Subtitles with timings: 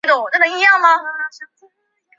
[0.03, 0.77] 其中似乎确凿只有一些野草